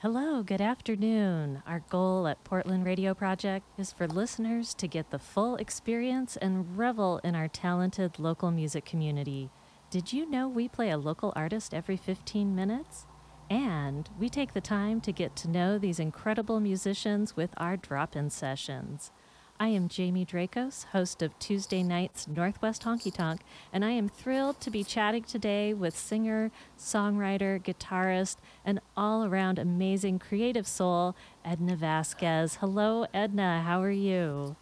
[0.00, 1.62] Hello, good afternoon.
[1.66, 6.76] Our goal at Portland Radio Project is for listeners to get the full experience and
[6.76, 9.48] revel in our talented local music community.
[9.88, 13.06] Did you know we play a local artist every 15 minutes?
[13.48, 18.14] And we take the time to get to know these incredible musicians with our drop
[18.14, 19.12] in sessions.
[19.58, 23.40] I am Jamie Dracos, host of Tuesday night's Northwest Honky Tonk,
[23.72, 28.36] and I am thrilled to be chatting today with singer, songwriter, guitarist,
[28.66, 32.56] and all around amazing creative soul, Edna Vazquez.
[32.56, 33.62] Hello, Edna.
[33.62, 34.56] How are you?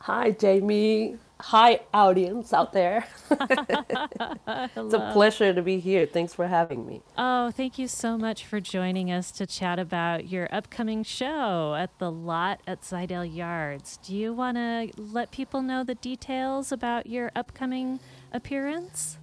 [0.00, 1.16] Hi, Jamie.
[1.42, 3.06] Hi, audience out there.
[3.30, 6.04] it's a pleasure to be here.
[6.04, 7.00] Thanks for having me.
[7.16, 11.98] Oh, thank you so much for joining us to chat about your upcoming show at
[11.98, 13.98] the lot at Zidell Yards.
[13.98, 18.00] Do you want to let people know the details about your upcoming
[18.32, 19.16] appearance?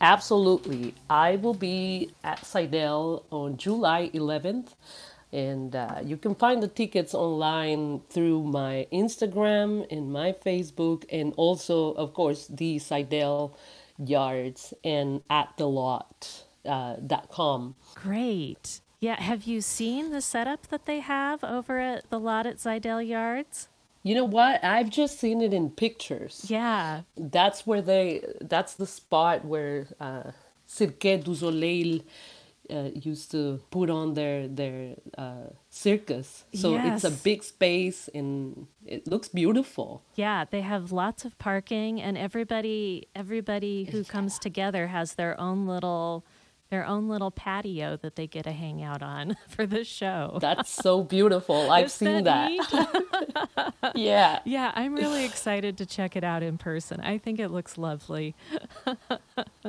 [0.00, 0.94] Absolutely.
[1.08, 4.74] I will be at Zidell on July 11th
[5.32, 11.32] and uh, you can find the tickets online through my Instagram and my Facebook, and
[11.36, 13.54] also, of course, the Zidell
[13.98, 16.44] Yards and at the lot.
[16.64, 17.74] Uh, dot com.
[17.96, 18.78] Great.
[19.00, 19.20] Yeah.
[19.20, 23.66] Have you seen the setup that they have over at the lot at Zidell Yards?
[24.04, 24.62] You know what?
[24.62, 26.46] I've just seen it in pictures.
[26.48, 27.00] Yeah.
[27.16, 30.30] That's where they, that's the spot where uh,
[30.68, 32.02] Cirque du Soleil
[32.72, 36.44] uh, used to put on their their uh, circus.
[36.54, 37.04] So yes.
[37.04, 40.02] it's a big space and it looks beautiful.
[40.14, 45.66] Yeah, they have lots of parking and everybody everybody who comes together has their own
[45.66, 46.24] little
[46.72, 50.38] their own little patio that they get to hang out on for the show.
[50.40, 51.70] That's so beautiful.
[51.70, 52.50] I've seen that.
[52.72, 53.74] that.
[53.94, 54.40] yeah.
[54.46, 57.02] Yeah, I'm really excited to check it out in person.
[57.02, 58.34] I think it looks lovely.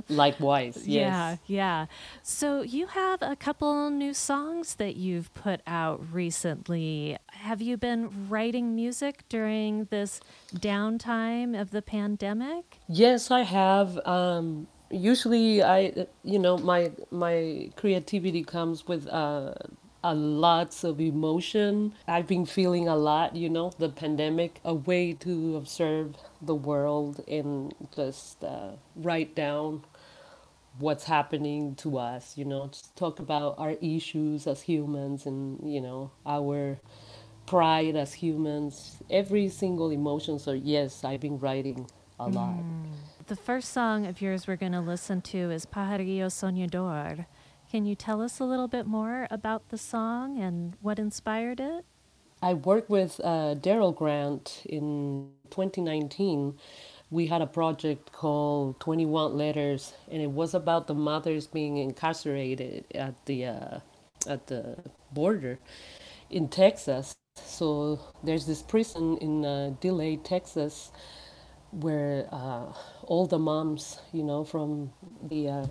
[0.07, 0.87] Likewise.
[0.87, 0.87] Yes.
[0.87, 1.85] Yeah, yeah.
[2.21, 7.17] So you have a couple new songs that you've put out recently.
[7.31, 10.21] Have you been writing music during this
[10.55, 12.77] downtime of the pandemic?
[12.87, 13.99] Yes, I have.
[14.07, 19.53] Um, usually I you know my my creativity comes with uh,
[20.03, 21.93] a lots of emotion.
[22.07, 27.23] I've been feeling a lot, you know, the pandemic, a way to observe the world
[27.27, 29.83] and just uh, write down
[30.79, 35.79] what's happening to us, you know, just talk about our issues as humans and, you
[35.79, 36.79] know, our
[37.45, 40.39] pride as humans, every single emotion.
[40.39, 41.87] So, yes, I've been writing
[42.19, 42.55] a lot.
[42.57, 42.85] Mm.
[43.27, 47.25] The first song of yours we're going to listen to is Pajarillo Soñador.
[47.71, 51.85] Can you tell us a little bit more about the song and what inspired it?
[52.41, 56.57] I worked with uh, Darrell Grant in 2019.
[57.11, 62.83] We had a project called 21 Letters, and it was about the mothers being incarcerated
[62.93, 63.79] at the uh,
[64.27, 64.75] at the
[65.13, 65.59] border
[66.29, 67.13] in Texas.
[67.37, 70.91] So there's this prison in uh, Dilley, Texas,
[71.73, 72.73] where uh,
[73.03, 74.91] all the moms, you know, from
[75.21, 75.65] the uh,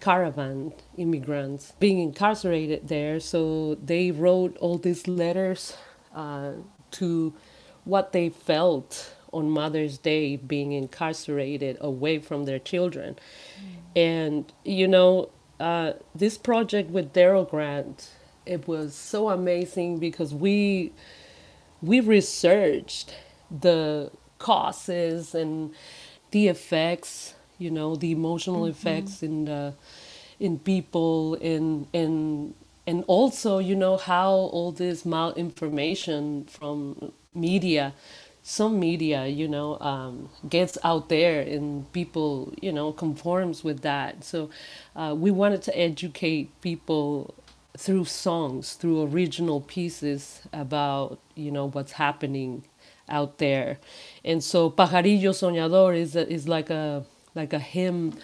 [0.00, 3.20] caravan immigrants being incarcerated there.
[3.20, 5.76] So they wrote all these letters
[6.14, 6.52] uh,
[6.92, 7.34] to
[7.84, 13.16] what they felt on Mother's Day being incarcerated away from their children.
[13.16, 13.96] Mm.
[13.96, 18.10] And, you know, uh, this project with Darrell Grant,
[18.46, 20.92] it was so amazing because we
[21.80, 23.14] we researched
[23.50, 25.72] the causes and
[26.30, 28.70] the effects you know the emotional mm-hmm.
[28.70, 29.74] effects in the
[30.38, 32.54] in people and and
[32.86, 37.92] and also you know how all this malinformation from media
[38.42, 44.24] some media you know um, gets out there and people you know conforms with that
[44.24, 44.48] so
[44.96, 47.34] uh, we wanted to educate people
[47.76, 52.64] through songs through original pieces about you know what's happening
[53.08, 53.78] out there.
[54.24, 57.04] And so Pajarillo Soñador is a, is like a
[57.34, 58.14] like a hymn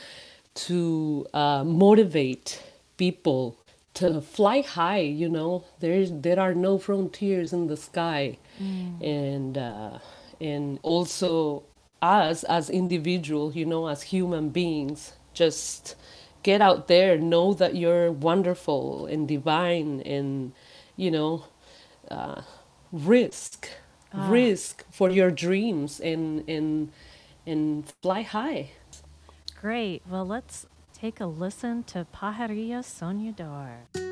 [0.54, 2.62] to uh, motivate
[2.96, 3.58] people
[3.94, 5.00] to fly high.
[5.00, 9.02] You know, there's there are no frontiers in the sky, mm.
[9.02, 9.98] and uh,
[10.40, 11.64] and also
[12.02, 15.96] us as individuals, you know, as human beings, just
[16.42, 20.52] get out there, know that you're wonderful and divine, and
[20.96, 21.44] you know,
[22.10, 22.42] uh,
[22.92, 23.68] risk
[24.14, 24.30] ah.
[24.30, 26.90] risk for your dreams and and
[27.46, 28.70] and fly high.
[29.60, 30.02] Great.
[30.08, 34.03] Well, let's take a listen to Pajarillo Soñador.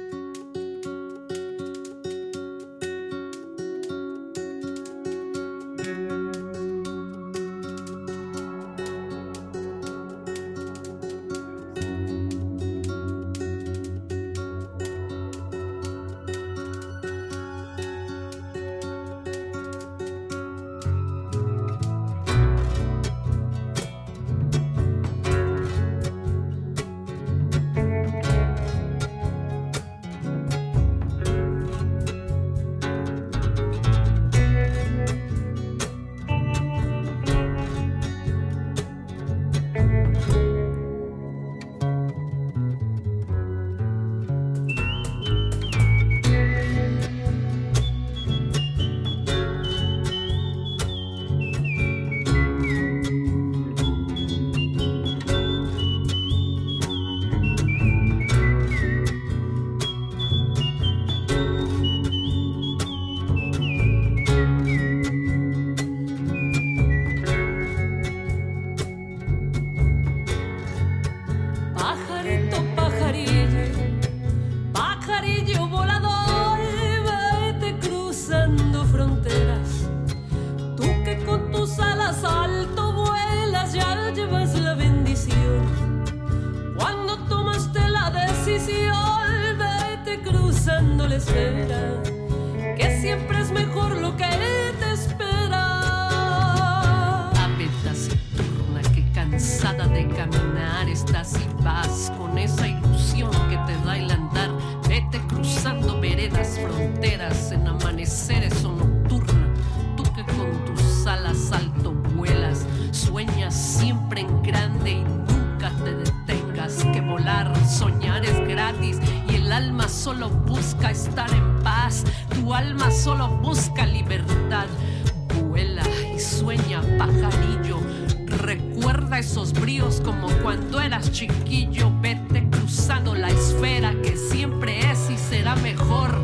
[129.22, 135.54] esos bríos como cuando eras chiquillo, vete cruzando la esfera que siempre es y será
[135.54, 136.21] mejor.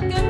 [0.00, 0.29] Welcome.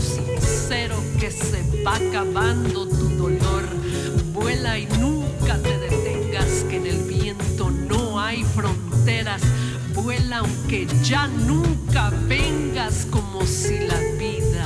[0.00, 3.64] sincero que se va acabando tu dolor.
[4.32, 9.42] Vuela y nunca te detengas, que en el viento no hay fronteras.
[9.94, 14.64] Vuela aunque ya nunca vengas como si la vida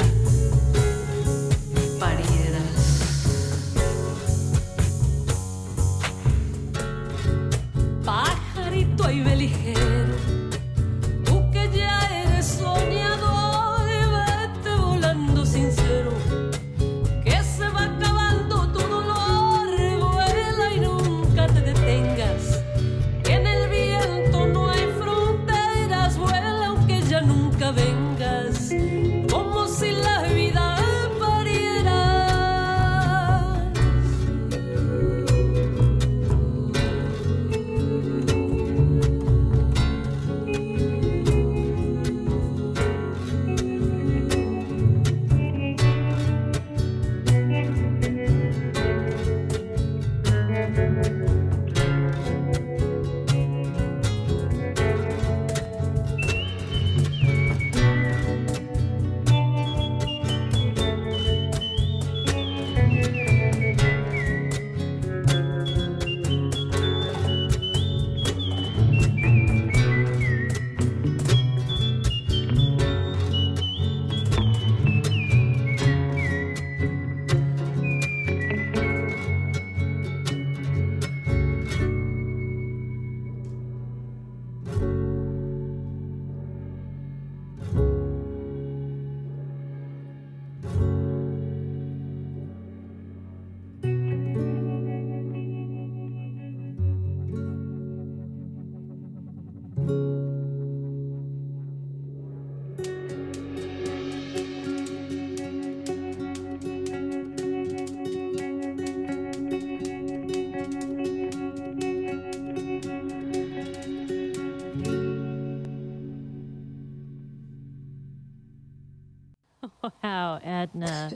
[120.63, 121.13] Edna.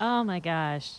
[0.00, 0.94] Oh my gosh.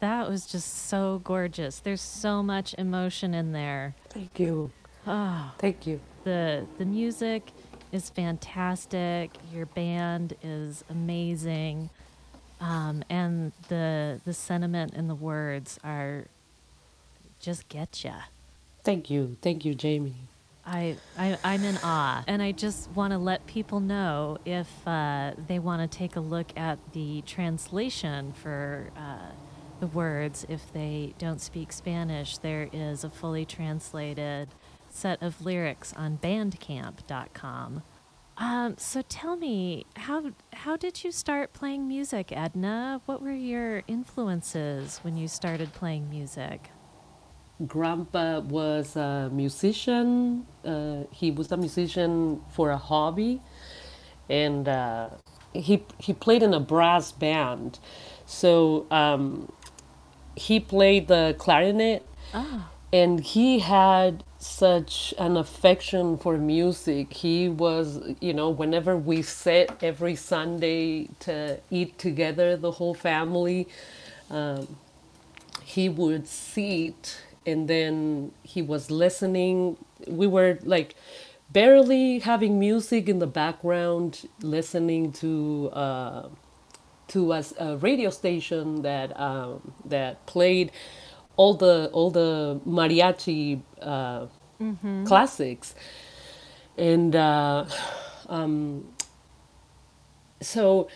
[0.00, 1.78] That was just so gorgeous.
[1.78, 3.94] There's so much emotion in there.
[4.08, 4.72] Thank you.
[5.06, 6.00] Oh, Thank you.
[6.24, 7.52] the the music
[7.92, 9.30] is fantastic.
[9.52, 11.90] Your band is amazing.
[12.60, 16.24] Um, and the the sentiment and the words are
[17.38, 18.14] just get ya.
[18.82, 19.36] Thank you.
[19.40, 20.16] Thank you, Jamie.
[20.64, 25.32] I, I I'm in awe, and I just want to let people know if uh,
[25.48, 29.32] they want to take a look at the translation for uh,
[29.80, 30.46] the words.
[30.48, 34.48] If they don't speak Spanish, there is a fully translated
[34.88, 37.82] set of lyrics on Bandcamp.com.
[38.38, 43.00] Um, so tell me, how how did you start playing music, Edna?
[43.06, 46.70] What were your influences when you started playing music?
[47.66, 50.46] Grandpa was a musician.
[50.64, 53.40] Uh, he was a musician for a hobby,
[54.28, 55.10] and uh,
[55.52, 57.78] he he played in a brass band.
[58.26, 59.52] So um,
[60.36, 67.12] he played the clarinet, Ah, and he had such an affection for music.
[67.12, 73.68] He was, you know, whenever we sat every Sunday to eat together, the whole family,
[74.30, 74.76] um,
[75.64, 79.78] he would sit and then he was listening.
[80.06, 80.94] We were like
[81.50, 85.70] barely having music in the background, listening to.
[85.72, 86.28] Uh,
[87.08, 90.72] to a, a radio station that um, that played
[91.36, 94.26] all the all the mariachi uh,
[95.04, 95.74] classics,
[96.78, 97.66] and uh,
[100.40, 100.88] so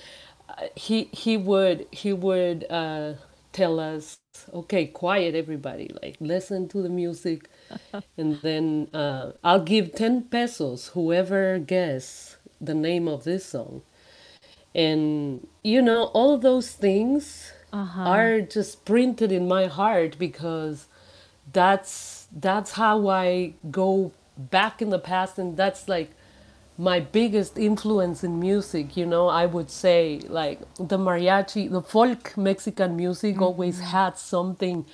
[0.49, 3.15] uh, he he would he would uh,
[3.53, 4.19] tell us,
[4.53, 7.49] okay, quiet, everybody, like listen to the music,
[8.19, 13.83] and then uh, I'll give ten pesos whoever guess the name of this song.
[14.75, 18.03] And you know all of those things Uh-huh.
[18.17, 20.87] are just printed in my heart because
[21.53, 25.39] that's that's how I go back in the past.
[25.39, 26.11] And that's like
[26.79, 32.37] my biggest influence in music you know I would say like the mariachi the folk
[32.37, 34.85] Mexican music always had something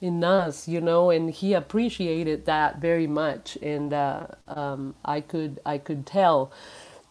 [0.00, 3.56] in us you know and he appreciated that very much.
[3.62, 6.52] And uh, um, I could I could tell.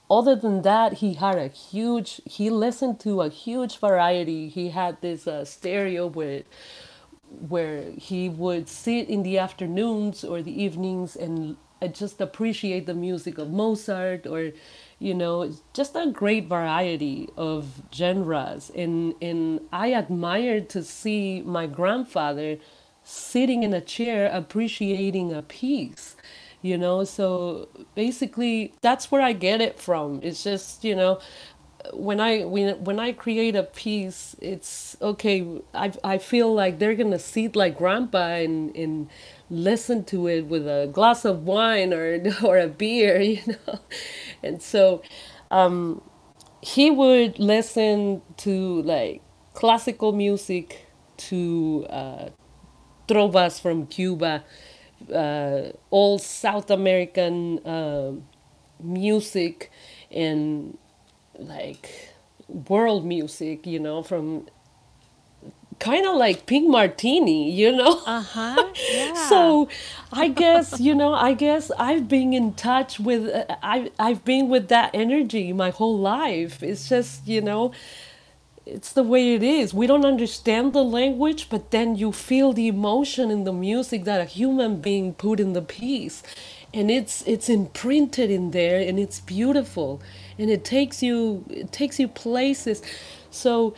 [0.10, 4.50] Other than that he had a huge he listened to a huge variety.
[4.50, 6.46] He had this uh, stereo with
[7.28, 13.38] where he would sit in the afternoons or the evenings and just appreciate the music
[13.38, 14.52] of Mozart or
[15.00, 21.68] you know just a great variety of genres and and I admired to see my
[21.68, 22.58] grandfather
[23.04, 26.16] sitting in a chair appreciating a piece
[26.62, 31.20] you know so basically that's where I get it from it's just you know
[31.94, 35.62] when I when when I create a piece, it's okay.
[35.74, 39.10] I I feel like they're gonna sit like grandpa and and
[39.50, 43.80] listen to it with a glass of wine or or a beer, you know,
[44.44, 45.02] and so
[45.52, 46.02] um,
[46.62, 49.22] he would listen to like
[49.54, 50.86] classical music,
[51.18, 52.30] to uh,
[53.08, 54.44] trovas from Cuba,
[55.14, 58.28] uh, all South American um
[58.84, 59.72] music,
[60.12, 60.78] and
[61.40, 62.14] like
[62.48, 64.48] world music, you know, from
[65.80, 68.02] kind of like Pink Martini, you know?
[68.08, 68.74] Uh huh.
[68.90, 69.14] Yeah.
[69.14, 69.70] So
[70.12, 74.48] I guess, you know, I guess I've been in touch with uh, I I've been
[74.50, 76.64] with that energy my whole life.
[76.64, 77.72] It's just, you know,
[78.66, 79.74] it's the way it is.
[79.74, 84.22] We don't understand the language, but then you feel the emotion in the music that
[84.22, 86.24] a human being put in the piece.
[86.74, 90.02] And it's it's imprinted in there and it's beautiful.
[90.38, 92.82] And it takes you it takes you places.
[93.30, 93.76] So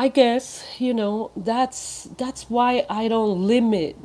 [0.00, 3.96] I guess, you know, that's that's why I don't limit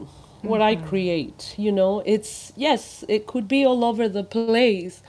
[0.42, 2.02] what I create, you know.
[2.06, 5.02] It's yes, it could be all over the place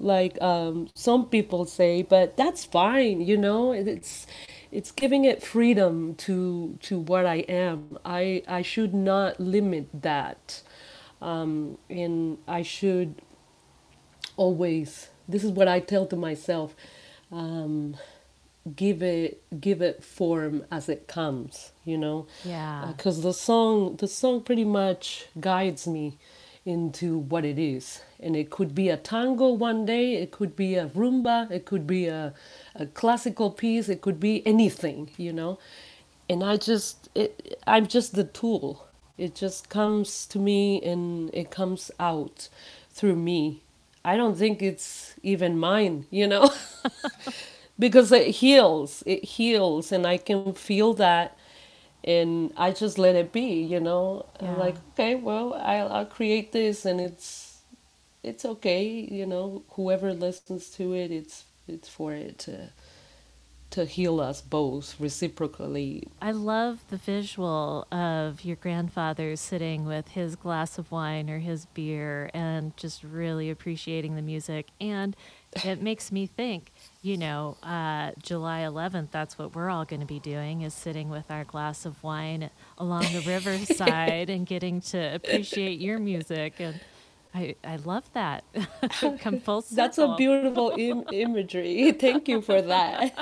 [0.00, 3.72] like um, some people say, but that's fine, you know.
[3.72, 4.26] It's
[4.72, 7.98] it's giving it freedom to to what I am.
[8.04, 10.62] I I should not limit that,
[11.20, 13.22] um, and I should
[14.36, 15.08] always.
[15.28, 16.74] This is what I tell to myself.
[17.30, 17.96] Um,
[18.76, 22.26] give it give it form as it comes you know?
[22.44, 22.84] Yeah.
[22.84, 26.18] Uh, because the song the song pretty much guides me
[26.64, 28.02] into what it is.
[28.20, 31.86] And it could be a tango one day it could be a rumba it could
[31.86, 32.34] be a,
[32.74, 35.58] a classical piece it could be anything you know?
[36.28, 38.86] And i just it, i'm just the tool.
[39.18, 42.48] It just comes to me and it comes out
[42.90, 43.62] through me.
[44.04, 46.50] I don't think it's even mine you know
[47.82, 51.36] because it heals it heals and i can feel that
[52.04, 54.48] and i just let it be you know Yeah.
[54.48, 57.60] i'm like okay well I'll, I'll create this and it's
[58.24, 62.70] it's okay you know whoever listens to it it's it's for it to
[63.70, 70.36] to heal us both reciprocally I love the visual of your grandfather sitting with his
[70.36, 74.68] glass of wine or his beer and just really appreciating the music.
[74.80, 75.16] And
[75.64, 80.06] it makes me think, you know, uh, July 11th, that's what we're all going to
[80.06, 85.14] be doing is sitting with our glass of wine along the riverside and getting to
[85.16, 86.60] appreciate your music.
[86.60, 86.78] And
[87.34, 88.44] I, I love that.
[89.18, 89.76] Come full circle.
[89.76, 93.12] that's a beautiful Im- imagery thank you for that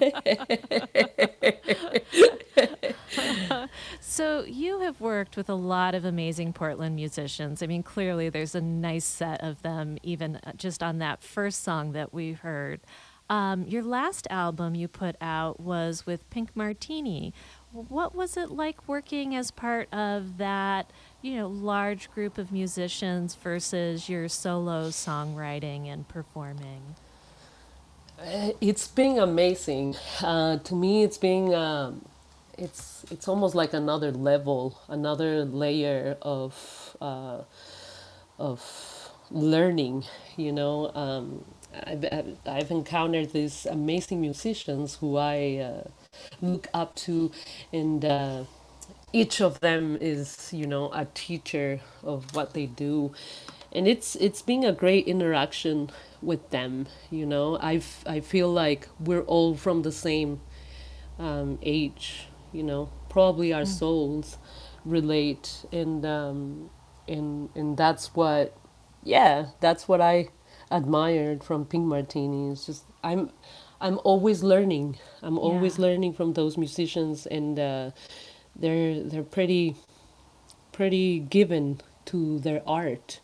[4.00, 7.62] So you have worked with a lot of amazing Portland musicians.
[7.62, 11.62] I mean, clearly there's a nice set of them, even uh, just on that first
[11.62, 12.80] song that we heard.
[13.30, 17.34] Um, your last album you put out was with Pink Martini.
[17.72, 23.36] What was it like working as part of that, you know, large group of musicians
[23.36, 26.96] versus your solo songwriting and performing?
[28.18, 29.96] Uh, It's been amazing.
[30.22, 32.04] Uh, to me, it's been um,
[32.58, 37.42] it's it's almost like another level, another layer of uh,
[38.38, 40.04] of learning.
[40.36, 45.88] You know, um, I've I've I've encountered these amazing musicians who I uh,
[46.40, 47.30] look up to,
[47.72, 48.44] and uh,
[49.12, 53.12] each of them is you know a teacher of what they do.
[53.72, 55.90] And it's it's been a great interaction
[56.22, 57.59] with them you know.
[57.61, 60.40] I i feel like we're all from the same
[61.18, 62.90] um, age you know.
[63.09, 64.38] Probably our souls
[64.85, 66.70] relate and um,
[67.09, 68.56] and and that's what
[69.02, 70.28] yeah that's what i
[70.70, 72.50] admired from pink martini.
[72.52, 73.30] It's just i'm
[73.80, 74.98] i'm always learning.
[75.22, 75.87] I'm always Yeah.
[75.87, 77.90] learning from those musicians and uh,
[78.56, 79.76] they're they're pretty
[80.72, 83.20] pretty given to their art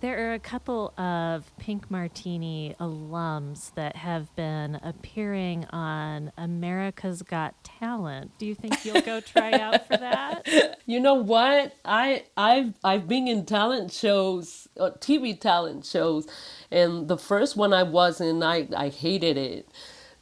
[0.00, 7.64] There are a couple of Pink Martini alums that have been appearing on America's Got
[7.64, 8.30] Talent.
[8.38, 10.78] Do you think you'll go try out for that?
[10.86, 11.74] You know what?
[11.84, 16.28] I I've I've been in talent shows, uh, TV talent shows,
[16.70, 19.68] and the first one I was in, I I hated it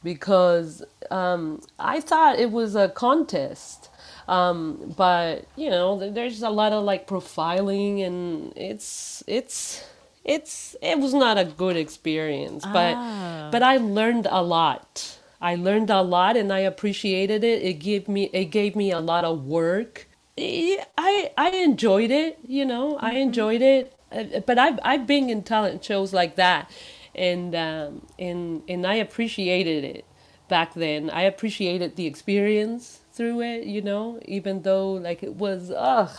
[0.03, 3.89] because um, I thought it was a contest.
[4.27, 9.83] Um, but you know, there's a lot of like profiling, and it's it's
[10.25, 12.65] it's it was not a good experience.
[12.65, 13.49] But Ah.
[13.51, 15.17] but I learned a lot.
[15.39, 17.61] I learned a lot, and I appreciated it.
[17.63, 20.07] It gave me it gave me a lot of work.
[20.37, 22.39] I I enjoyed it.
[22.47, 23.93] You know, I enjoyed it.
[24.11, 26.69] Uh, But I've I've been in talent shows like that,
[27.15, 30.05] and um, and and I appreciated it
[30.47, 31.09] back then.
[31.09, 33.65] I appreciated the experience through it.
[33.65, 36.11] You know, even though like it was ugh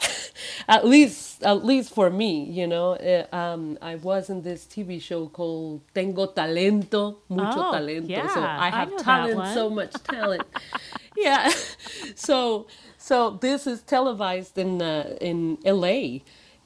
[0.68, 5.00] at least at least for me you know uh, um i was in this tv
[5.00, 8.06] show called tengo talento mucho Oh, talento.
[8.06, 10.44] So yeah, i I have that talent so much talent.
[11.16, 11.52] Yeah.
[12.16, 12.66] So
[12.98, 15.96] so this is televised in uh, in la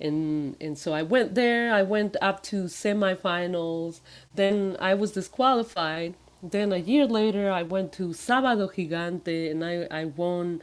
[0.01, 1.73] and and so i went there.
[1.73, 4.01] I went up to semifinals.
[4.35, 9.87] Then i was disqualified then a year later i went to sábado gigante and i
[9.91, 10.61] i won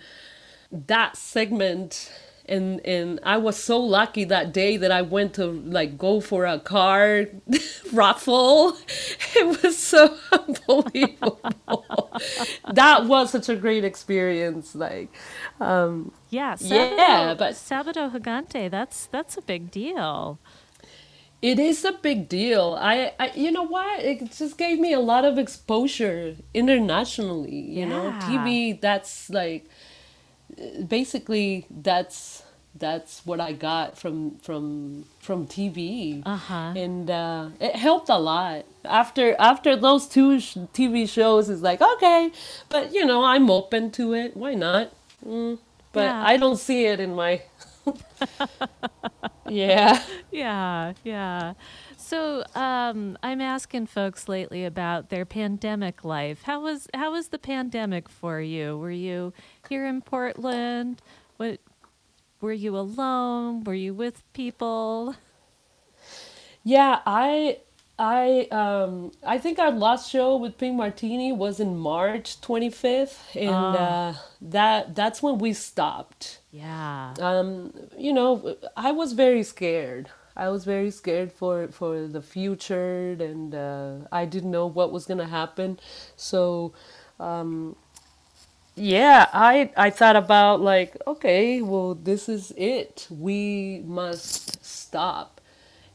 [0.71, 2.11] that segment
[2.47, 6.45] and and I was so lucky that day that I went to like go for
[6.45, 7.25] a car
[7.91, 8.77] raffle.
[9.35, 11.39] It was so unbelievable.
[12.71, 14.75] that was such a great experience.
[14.75, 15.09] Like,
[15.59, 20.37] um, Yeah, Yeah, but- Sábado Gigante, that's that's a big deal.
[21.51, 22.65] It is a big deal.
[22.79, 23.99] I, I, you know what?
[24.11, 27.59] It just gave me a lot of exposure internationally.
[27.79, 28.79] You know, TV.
[28.87, 29.63] That's like
[30.87, 32.43] basically that's
[32.77, 36.73] that's what I got from from from TV, Uh-huh.
[36.75, 38.65] and uh, it helped a lot.
[38.83, 42.31] After after those two sh- TV shows, it's like okay,
[42.69, 44.35] but you know I'm open to it.
[44.35, 44.91] Why not?
[45.25, 45.57] Mm,
[45.93, 46.31] but Yeah.
[46.33, 47.41] I don't see it in my.
[49.49, 50.01] yeah.
[50.31, 51.53] Yeah, yeah.
[51.95, 56.41] So um, I'm asking folks lately about their pandemic life.
[56.43, 58.77] How was how was the pandemic for you?
[58.77, 59.31] Were you
[59.69, 61.01] here in Portland?
[61.37, 61.61] What
[62.41, 63.63] were you alone?
[63.63, 65.15] Were you with people?
[66.63, 67.59] Yeah, I
[67.97, 73.75] I um I think our last show with Pink Martini was in March 25th and
[73.75, 76.39] uh that that's when we stopped.
[76.51, 77.13] Yeah.
[77.19, 80.09] Um you know, I was very scared.
[80.35, 85.05] I was very scared for for the future, and uh, I didn't know what was
[85.05, 85.79] gonna happen.
[86.17, 86.73] So,
[87.19, 87.77] um,
[88.75, 93.07] yeah, I I thought about like, okay, well, this is it.
[93.09, 95.34] We must stop,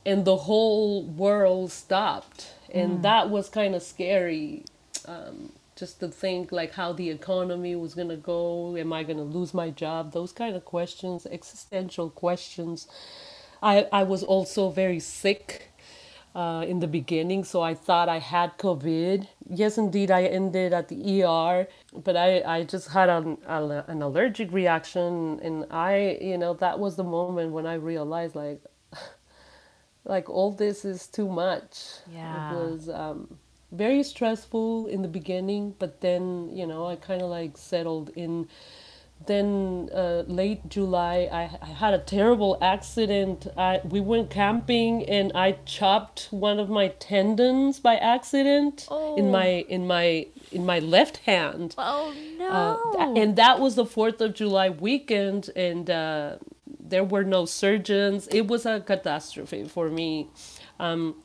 [0.04, 4.64] and the whole world stopped, and that was kind of scary.
[5.06, 8.76] Um, just to think like how the economy was gonna go.
[8.76, 10.12] Am I gonna lose my job?
[10.12, 12.86] Those kind of questions, existential questions.
[13.62, 15.70] I I was also very sick
[16.34, 19.26] uh, in the beginning, so I thought I had COVID.
[19.48, 24.52] Yes, indeed, I ended at the ER, but I, I just had an, an allergic
[24.52, 28.60] reaction, and I, you know, that was the moment when I realized, like,
[30.04, 31.78] like all this is too much.
[32.12, 32.52] Yeah.
[32.52, 33.38] It was um,
[33.72, 38.48] very stressful in the beginning, but then, you know, I kind of like settled in
[39.26, 43.46] then uh, late July, I, I had a terrible accident.
[43.54, 49.66] I, we went camping and I chopped one of my tendons by accident in my
[49.68, 51.74] in my in my left hand.
[51.76, 52.92] Oh Uh, no.
[52.96, 56.36] th- and that was the Fourth of July weekend, and uh,
[56.90, 58.28] there were no surgeons.
[58.28, 60.28] It was a catastrophe for me.
[60.78, 61.16] Um,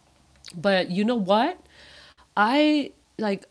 [0.55, 1.59] but you know what?
[2.37, 3.45] I like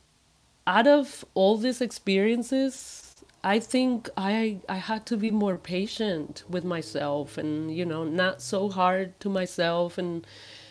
[0.66, 6.64] out of all these experiences, I think I I had to be more patient with
[6.64, 10.27] myself and you know not so hard to myself and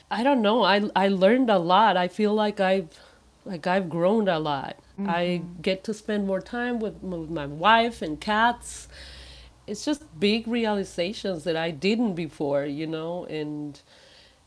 [0.10, 1.98] I don't know I I learned a lot.
[1.98, 2.90] I feel like I've
[3.46, 4.78] like I've grown a lot.
[5.06, 8.88] I get to spend more time with with my wife and cats.
[9.66, 13.80] It's just big realizations that I didn't before, you know, and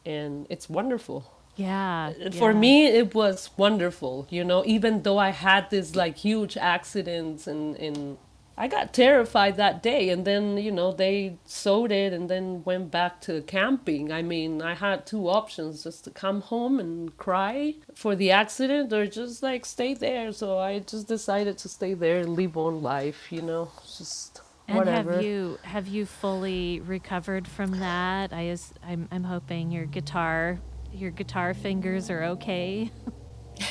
[0.05, 2.13] and it's wonderful yeah.
[2.33, 2.59] for yeah.
[2.59, 7.77] me it was wonderful you know even though i had this like huge accidents and
[7.77, 8.19] and
[8.59, 12.91] i got terrified that day and then you know they sewed it and then went
[12.91, 17.75] back to camping i mean i had two options just to come home and cry
[17.95, 22.19] for the accident or just like stay there so i just decided to stay there
[22.19, 27.47] and live on life you know just And whatever have you have you fully recovered
[27.47, 28.33] from that?
[28.33, 30.59] I is I'm I'm hoping your guitar
[30.93, 32.91] your guitar fingers are okay.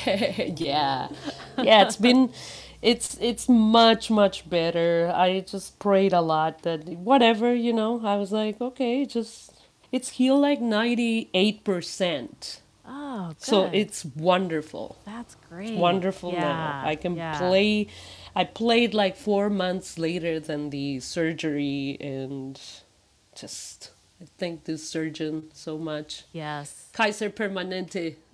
[0.06, 1.08] yeah
[1.58, 2.32] yeah it's been
[2.82, 8.16] it's it's much much better i just prayed a lot that whatever you know i
[8.16, 9.52] was like okay just
[9.92, 13.42] it's healed like 98% Oh, good.
[13.42, 15.76] so it's wonderful that's great.
[15.76, 17.38] wonderful now i can yeah.
[17.38, 17.86] play
[18.36, 22.60] i played like four months later than the surgery and
[23.34, 26.88] just i thank this surgeon so much Yes.
[26.92, 28.14] kaiser permanente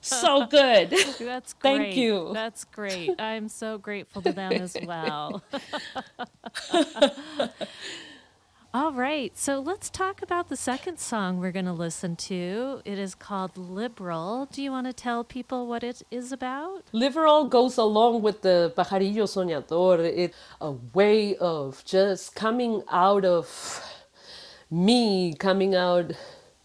[0.00, 1.78] so good That's great.
[1.78, 2.30] Thank you.
[2.34, 3.14] That's great.
[3.18, 5.42] I'm so grateful to them as well.
[8.74, 12.82] All right, so let's talk about the second song we're going to listen to.
[12.84, 14.46] It is called Liberal.
[14.52, 16.84] Do you want to tell people what it is about?
[16.92, 20.00] Liberal goes along with the pajarillo soñador.
[20.00, 23.82] It's a way of just coming out of
[24.70, 26.12] me, coming out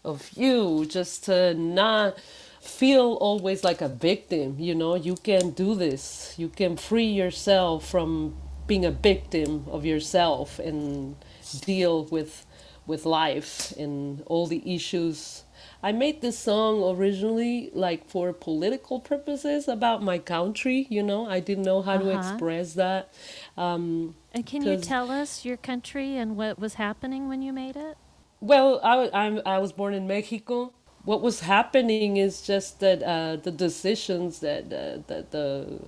[0.04, 2.18] of you, just to not
[2.60, 4.56] feel always like a victim.
[4.58, 6.34] You know, you can do this.
[6.36, 8.36] You can free yourself from
[8.66, 11.16] being a victim of yourself and
[11.52, 12.46] deal with
[12.86, 15.44] with life and all the issues
[15.82, 21.26] I made this song originally like for political purposes about my country, you know.
[21.26, 22.10] I didn't know how to Uh-huh.
[22.10, 23.12] express that.
[23.56, 27.76] Um, And can you tell us your country and what was happening when you made
[27.76, 27.96] it?
[28.40, 30.72] well, I, I'm, I was born in Mexico.
[31.04, 35.80] What was happening is just that uh, the decisions that, uh, that the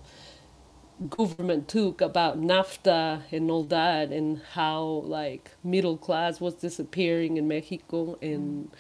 [1.11, 7.49] government took about NAFTA and all that, and how like middle class was disappearing in
[7.49, 8.71] Mexico, and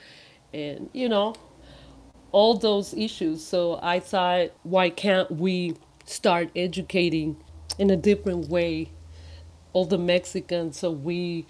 [0.54, 1.34] and you know
[2.32, 3.44] all those issues.
[3.44, 5.76] So I thought, why can't we
[6.06, 7.36] start educating
[7.78, 8.90] in a different way
[9.72, 11.46] all the Mexicans so we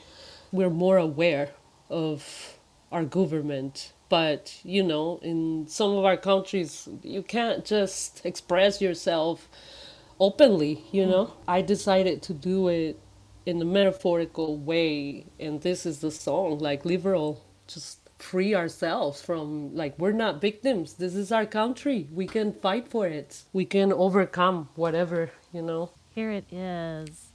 [0.52, 1.50] we're more aware
[1.90, 2.58] of
[2.92, 3.92] our government.
[4.08, 9.48] But you know, in some of our countries, you can't just express yourself
[10.18, 10.84] openly.
[10.92, 11.10] You mm.
[11.10, 12.98] know, I decided to do it
[13.44, 19.74] in a metaphorical way, and this is the song, like liberal, just free ourselves from
[19.74, 20.94] like we're not victims.
[20.94, 22.08] This is our country.
[22.12, 23.44] We can fight for it.
[23.52, 25.30] We can overcome whatever.
[25.52, 25.90] You know.
[26.14, 27.28] Here it is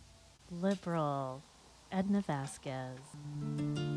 [0.50, 1.44] Liberal,
[1.91, 3.90] Edna Vazquez.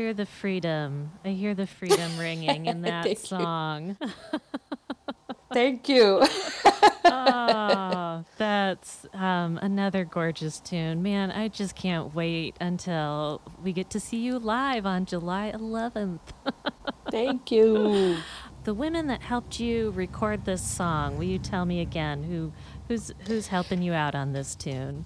[0.00, 1.12] Hear the freedom.
[1.26, 3.98] I hear the freedom ringing in that song.
[5.52, 6.22] Thank you.
[7.04, 11.02] oh, that's um, another gorgeous tune.
[11.02, 16.20] Man, I just can't wait until we get to see you live on July 11th.
[17.10, 18.16] Thank you.
[18.64, 22.52] The women that helped you record this song, will you tell me again who
[22.88, 25.04] who's who's helping you out on this tune?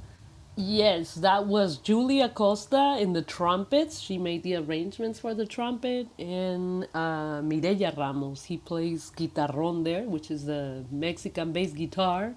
[0.56, 3.98] Yes, that was Julia Costa in the trumpets.
[3.98, 8.44] She made the arrangements for the trumpet, and uh, Mireya Ramos.
[8.44, 12.36] He plays guitarrón there, which is the Mexican bass guitar,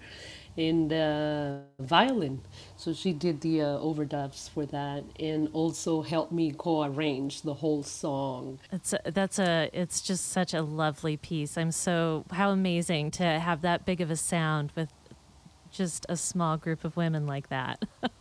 [0.57, 2.41] and uh, violin.
[2.75, 7.83] So she did the uh, overdubs for that, and also helped me co-arrange the whole
[7.83, 8.57] song.
[8.71, 11.55] It's a, that's a it's just such a lovely piece.
[11.55, 14.91] I'm so how amazing to have that big of a sound with
[15.77, 17.83] just a small group of women like that.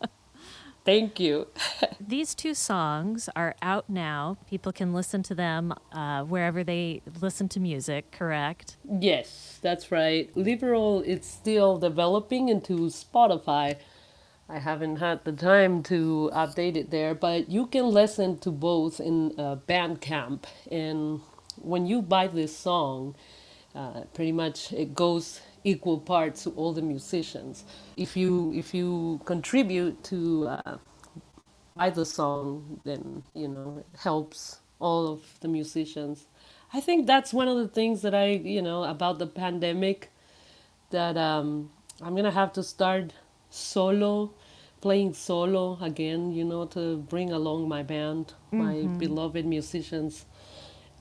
[0.85, 1.49] Thank you.
[2.01, 4.37] These two songs are out now.
[4.49, 8.77] People can listen to them uh, wherever they listen to music, correct?
[8.89, 10.31] Yes, that's right.
[10.37, 13.79] Liberal, it's still developing into Spotify.
[14.49, 19.01] I haven't had the time to update it there, but you can listen to both
[19.01, 20.45] in uh, Bandcamp.
[20.71, 21.21] And
[21.57, 23.17] when you buy this song,
[23.75, 27.65] uh, pretty much it goes equal parts to all the musicians.
[27.97, 30.79] If you if you contribute to uh,
[31.91, 36.27] the song, then you know it helps all of the musicians.
[36.73, 40.13] I think that's one of the things that I you know about the pandemic
[40.91, 41.71] that um,
[42.03, 43.13] I'm gonna have to start
[43.51, 44.33] solo
[44.81, 50.27] playing solo again you know to bring along my band my beloved musicians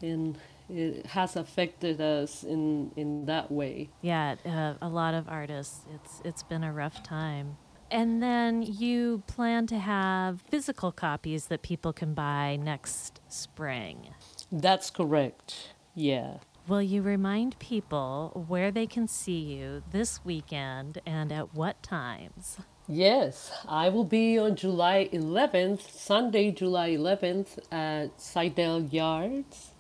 [0.01, 0.37] and
[0.69, 5.81] it has affected us in in that way Yeah, uh, a lot of artists.
[5.93, 7.57] It's it's been a rough time.
[7.91, 14.09] And then you plan to have physical copies that people can buy next spring.
[14.51, 21.31] that's correct yeah Will you remind people where they can see you this weekend and
[21.31, 22.57] at what times?
[22.87, 29.71] Yes, I will be on July 11th, Sunday, July 11th at Zidell Yards.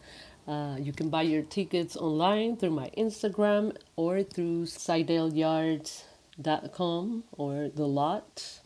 [0.47, 7.87] Uh, you can buy your tickets online through my Instagram or through zidellyards.com or the
[7.87, 8.59] lot.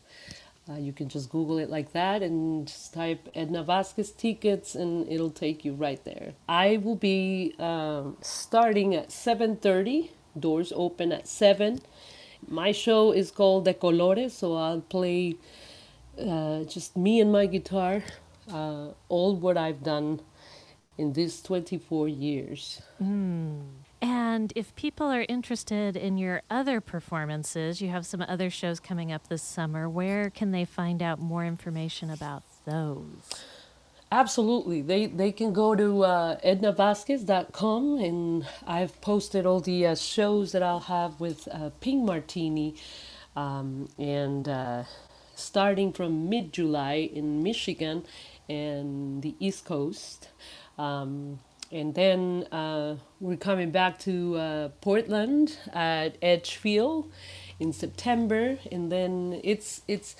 [0.68, 5.10] Uh, you can just Google it like that and just type Edna Vazquez tickets and
[5.10, 6.34] it'll take you right there.
[6.48, 10.10] I will be um, starting at 7.30.
[10.38, 11.80] Doors open at 7.
[12.46, 15.36] My show is called De Colores, so I'll play
[16.18, 18.02] uh, just me and my guitar,
[18.52, 20.20] uh, all what I've done
[21.00, 22.82] in these 24 years.
[24.02, 29.10] And if people are interested in your other performances, you have some other shows coming
[29.10, 29.88] up this summer.
[29.88, 33.44] Where can they find out more information about those?
[34.12, 34.82] Absolutely.
[34.82, 40.62] They they can go to uh, ednavasquez.com and I've posted all the uh, shows that
[40.64, 42.74] I'll have with uh, Pink Martini
[43.36, 44.82] um, and uh,
[45.36, 48.04] starting from mid July in Michigan
[48.48, 50.28] and the East Coast.
[50.80, 51.38] Um,
[51.70, 57.12] and then uh, we're coming back to uh, Portland at Edgefield
[57.60, 60.16] in September, and then it's it's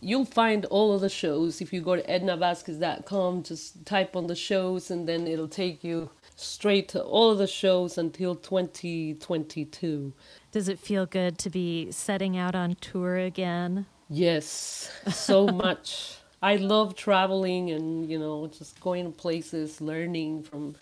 [0.00, 3.42] you'll find all of the shows if you go to ednavasquez.com.
[3.42, 7.48] Just type on the shows, and then it'll take you straight to all of the
[7.48, 10.12] shows until 2022.
[10.52, 13.86] Does it feel good to be setting out on tour again?
[14.08, 16.18] Yes, so much.
[16.44, 20.76] I love traveling and you know just going to places, learning from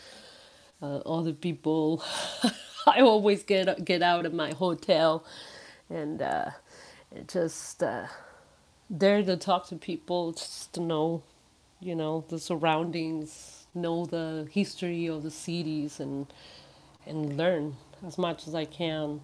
[0.83, 2.05] uh, other people.
[2.87, 5.25] I always get get out of my hotel
[5.91, 6.51] and uh,
[7.29, 8.07] just uh,
[8.91, 11.23] there to talk to people, just to know,
[11.81, 16.27] you know, the surroundings, know the history of the cities, and
[17.07, 19.21] and learn as much as I can.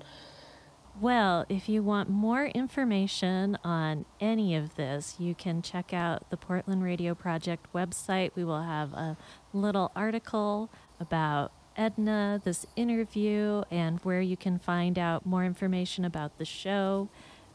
[1.01, 6.37] Well, if you want more information on any of this, you can check out the
[6.37, 8.33] Portland Radio Project website.
[8.35, 9.17] We will have a
[9.53, 16.37] little article about Edna, this interview, and where you can find out more information about
[16.37, 17.09] the show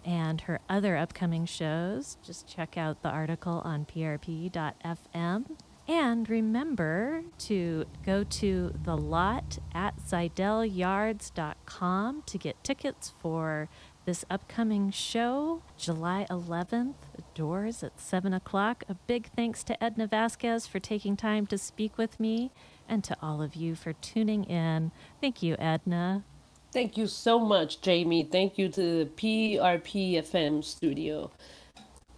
[0.05, 2.15] and her other upcoming shows.
[2.25, 5.45] Just check out the article on prp.fm.
[5.87, 13.67] And remember to go to the lot at ZidellYards.com to get tickets for
[14.05, 16.93] this upcoming show, July 11th,
[17.35, 18.83] doors at 7 o'clock.
[18.87, 22.51] A big thanks to Edna Vazquez for taking time to speak with me
[22.87, 24.91] and to all of you for tuning in.
[25.21, 26.23] Thank you, Edna.
[26.71, 28.23] Thank you so much, Jamie.
[28.23, 31.29] Thank you to the PRP FM studio.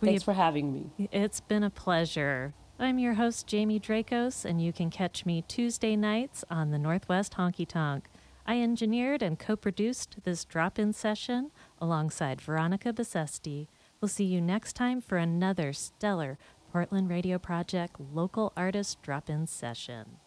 [0.02, 1.08] We- Thanks for having me.
[1.12, 2.54] It's been a pleasure.
[2.78, 7.36] I'm your host, Jamie Dracos, and you can catch me Tuesday nights on the Northwest
[7.36, 8.10] Honky Tonk.
[8.46, 13.68] I engineered and co produced this drop in session alongside Veronica Besesti.
[14.02, 16.38] We'll see you next time for another stellar
[16.74, 20.18] Portland Radio Project local artist drop in session.